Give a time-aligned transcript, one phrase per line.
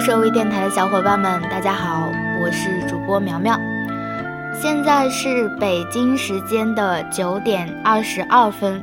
[0.00, 2.08] 社微电台的小伙伴们，大家好，
[2.40, 3.58] 我是主播苗苗。
[4.54, 8.82] 现在是北京时间的九点二十二分，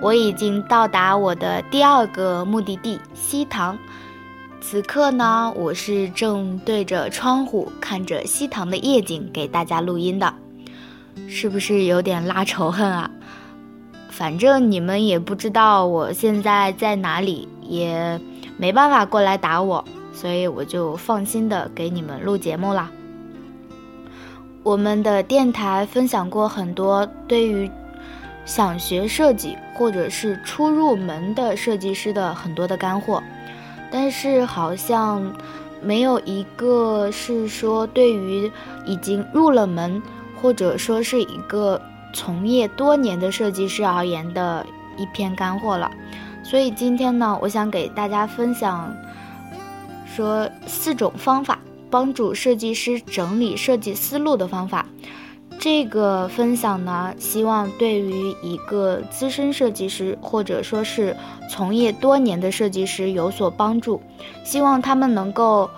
[0.00, 3.76] 我已经到达我的第二个目的地西塘。
[4.60, 10.32] 此刻呢，我是正对着窗户看着西塘的夜景给大家录音的，
[11.28, 13.10] 是不是有点拉仇恨啊？
[14.08, 18.18] 反正你们也不知道我现在在哪里，也
[18.56, 19.84] 没办法过来打我，
[20.18, 22.90] 所以我就放心的给你们录节目啦。
[24.64, 27.70] 我们的电台分享过很多对于
[28.44, 33.22] 想学设计或者是初入门的设计师的很多的干货，
[33.92, 35.32] 但是好像
[35.80, 38.50] 没有一个是说对于
[38.84, 40.02] 已经入了门
[40.42, 41.80] 或者说是一个
[42.12, 45.88] 从业多年的设计师而言的一篇干货了。
[46.42, 48.92] 所以今天呢，我想给大家分享
[50.18, 51.60] 说四种方法。
[51.90, 54.84] 帮助设计师整理设计思路的方法，
[55.58, 61.16] 这个分享呢，希望对于一个资深设计师或者说是
[61.48, 64.02] 从业多年的设计师有所帮助，
[64.44, 65.70] 希望他们能够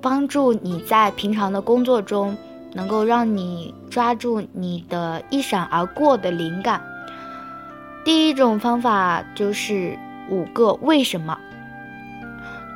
[0.00, 2.34] 帮助你在平常的工作中，
[2.72, 6.80] 能够让你抓住你的一闪而过的灵感。
[8.06, 9.98] 第一种方法就是
[10.30, 11.38] 五个为什么。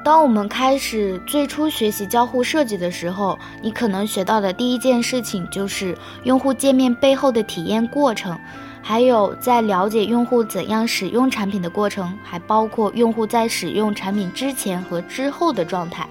[0.05, 8.36] 当我们开始最初学习交互设计的时候，你可能学到的第一件事情就是用户界面背后的体验过程，
[8.83, 16.08] 还有在了解用户怎样使用产品的过程，还包括用户在使用产品之前和之后的状态。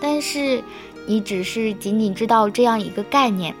[0.00, 0.62] 但是，
[1.06, 3.54] 你只是仅仅知道这样一个概念，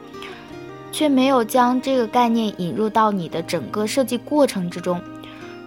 [0.90, 4.98] 却没有将这个概念引入到你的整个设计过程之中。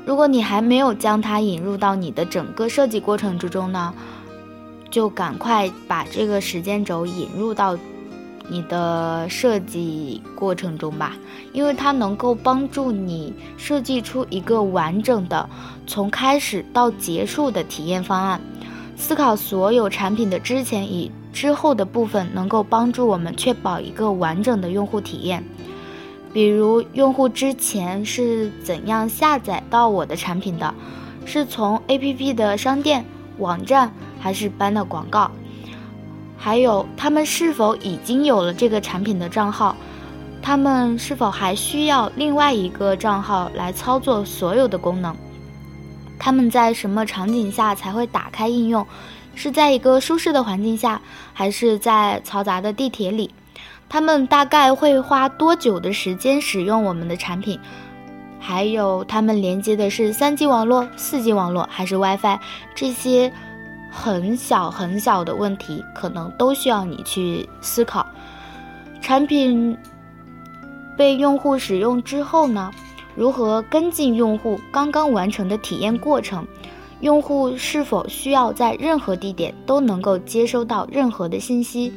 [0.08, 3.94] 如果你还没有将它引入到你的整个设计过程之中呢，
[4.90, 7.78] 就赶快把这个时间轴引入到
[8.48, 11.18] 你的设计过程中吧，
[11.52, 15.50] 因为它能够帮助你设计出一个完整的
[15.86, 18.40] 从开始到结束的体验方案。
[18.96, 25.44] 思考所有产品的之前与之后的部分，能够帮助我们确保一个完整的用户体验。
[26.38, 30.72] 比如，用户之前是怎样下载到我的产品的？
[31.26, 33.04] 是从 APP 的商店、
[33.40, 35.32] 网站，还是搬的广告？
[36.38, 39.76] 还有，他们是否已经有了这个产品的账号？
[40.40, 45.16] 他们是否还需要另外一个账号来操作所有的功能？
[46.20, 48.86] 他们在什么场景下才会打开应用？
[49.34, 51.02] 是在一个舒适的环境下，
[51.34, 53.32] 还是在嘈杂的地铁里？
[53.90, 57.60] 他们大概会花多久的时间使用我们的产品？
[58.40, 62.40] 还有，他们连接的是三 G 网络、四 G 网络还是 WiFi？
[62.76, 63.32] 这些
[63.92, 68.06] 很小很小的问题，可能都需要你去思考。
[69.02, 69.78] 产品
[70.98, 72.72] 被用户使用之后呢？
[73.16, 76.46] 如何跟进用户刚刚完成的体验过程？
[77.02, 81.92] 用户是否需要在任何地点都能够接收到任何的信息？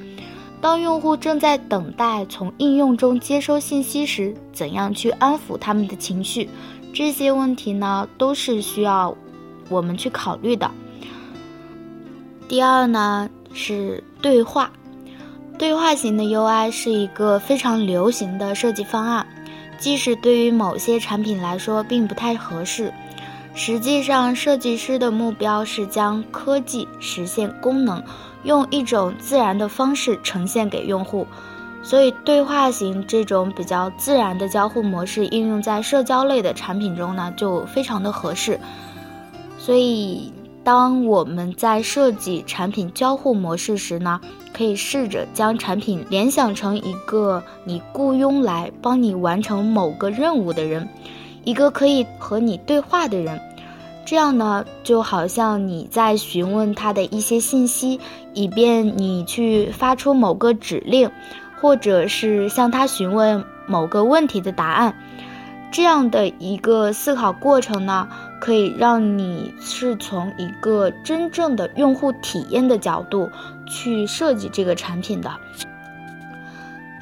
[0.61, 6.51] 当用户正在等待从应用中接收信息时，怎样去安抚他们的情绪？
[6.93, 9.17] 这些问题呢，都是需要
[9.69, 10.71] 我们去考虑的。
[12.47, 14.71] 第二呢，是对话。
[15.57, 19.27] 对话型的 UI 是一个非常流行的设计方案，
[19.79, 22.93] 即使对于某些产品来说并不太合适。
[23.55, 28.03] 实际上，设计师的目标是将科技实现功能。
[28.45, 31.27] 用一种自然的方式呈现给用户，
[31.83, 38.59] 所以对话型这种比较自然的交互模式应用在社交类的产品中呢，就非常的合适。
[39.59, 40.33] 所以，
[40.65, 44.21] 当我们在设计产品交互模式时呢，
[44.53, 50.89] 可以试着将产品联想成一个你雇佣来帮你完成某个任务的人，
[51.45, 53.41] 一个可以和你对话的人。
[54.05, 58.01] 这样呢，就好像你在询问他的一些信息，
[58.35, 61.11] 以便你去发出某个指令，
[61.61, 64.95] 或者是向他询问某个问题的答案。
[65.71, 68.09] 这样的一个思考过程呢，
[68.41, 73.31] 可以让你是从一个真正的用户体验的角度
[73.69, 75.31] 去设计这个产品的。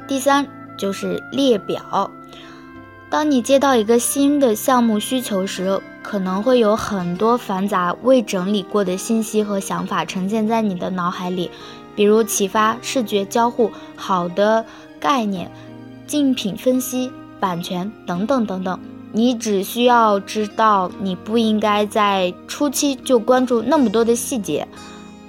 [0.06, 0.46] 第三
[0.76, 2.10] 就是列表。
[3.08, 11.50] 当你接到一个新的项目需求时，可能会有很多繁杂未整理过的信息和想法呈现在你的脑海里，
[11.94, 14.64] 比如启发、视觉交互、好的
[14.98, 15.50] 概念、
[16.06, 18.78] 竞品分析、版权等等等等。
[19.10, 24.68] 你只需要知道，你不应该在初期就关注那么多的细节，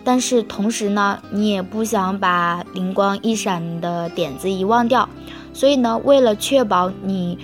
[0.04, 5.08] 但是同时呢，你也不想把灵光一闪的点子遗忘掉，
[5.54, 7.38] 所以呢，为了确保你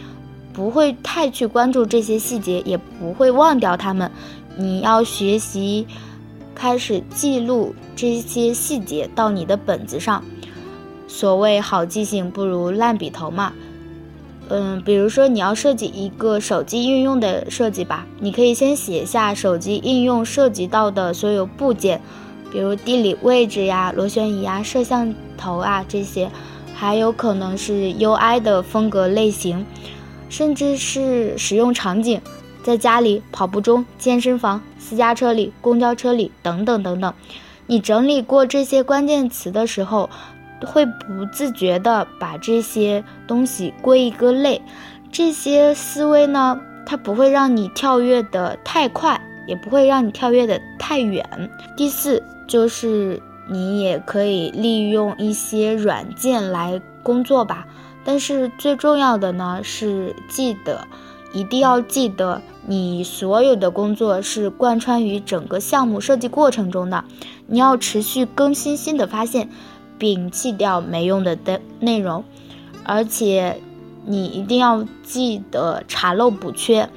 [0.55, 4.09] 不会太去关注这些细节，也不会忘掉它们，
[4.57, 5.85] 你要学习
[6.55, 10.23] 开始记录这些细节到你的本子上。
[11.07, 13.53] 所谓好记性不如烂笔头嘛。
[14.47, 21.99] 嗯，比如说你要设计一个手机应用的设计吧，你可以先写下手机应用涉及到的所有部件，
[22.51, 26.29] 比如地理位置呀、螺旋仪啊、摄像头啊这些，
[26.75, 29.65] 还有可能是 UI 的风格类型，
[30.29, 32.19] 甚至是使用场景，
[32.63, 37.13] 在家里、跑步中、健身房、私家车里、公交车里等等等等。
[37.67, 40.09] 你整理过这些关键词的时候。
[40.65, 44.59] 会不自觉地把这些东西归一个类，
[45.11, 51.23] 这些思维呢，它不会让你跳跃的太快，也不会让你跳跃的太远。
[51.75, 57.67] 第四就是你也可以利用一些软件来工作吧，
[58.05, 60.87] 但是最重要的呢是记得，
[61.33, 67.03] 一定要记得你所有的工作是贯穿于整个项目设计过程中的，
[67.47, 69.49] 你要持续更新新的发现。
[69.97, 72.25] 摒弃掉没用的的内容，
[72.83, 73.61] 而且
[74.05, 76.89] 你一定要记得查漏补缺。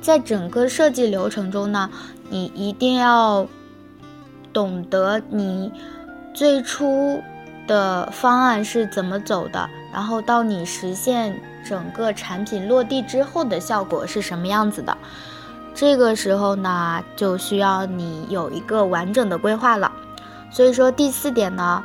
[0.00, 1.88] 在整个设计流程中呢，
[2.28, 3.46] 你一定要
[4.52, 5.70] 懂得你
[6.34, 7.22] 最初
[7.70, 14.98] 的方案是怎么走的，然后到你实现整个产品落地之后的效果是什么样子的。
[15.72, 19.92] 这个时候呢，就需要你有一个完整的规划了。
[20.50, 21.80] 所以说，第四点呢。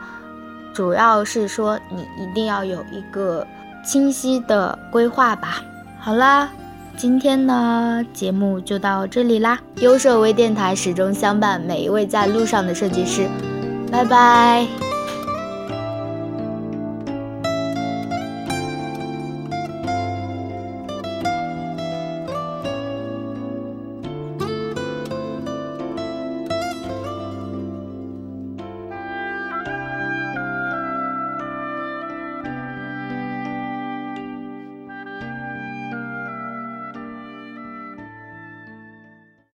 [0.73, 3.47] 主要是说，你一定要有一个
[3.81, 5.61] 清晰的规划吧。
[6.01, 6.49] 好啦，
[6.97, 9.57] 今天呢节目就到这里啦。
[9.77, 13.29] 优设微电台始终相伴每一位在路上的设计师，
[13.89, 14.84] 拜拜。